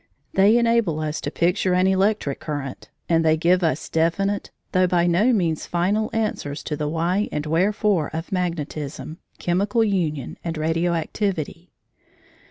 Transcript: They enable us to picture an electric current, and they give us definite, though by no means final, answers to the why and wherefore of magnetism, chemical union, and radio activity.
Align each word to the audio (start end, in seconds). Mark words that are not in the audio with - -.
They 0.33 0.57
enable 0.57 0.99
us 0.99 1.21
to 1.21 1.29
picture 1.29 1.73
an 1.75 1.85
electric 1.85 2.39
current, 2.39 2.89
and 3.07 3.23
they 3.23 3.37
give 3.37 3.61
us 3.63 3.87
definite, 3.87 4.49
though 4.71 4.87
by 4.87 5.05
no 5.05 5.31
means 5.31 5.67
final, 5.67 6.09
answers 6.11 6.63
to 6.63 6.75
the 6.75 6.87
why 6.89 7.29
and 7.31 7.45
wherefore 7.45 8.09
of 8.11 8.31
magnetism, 8.31 9.19
chemical 9.37 9.83
union, 9.83 10.39
and 10.43 10.57
radio 10.57 10.93
activity. 10.95 11.69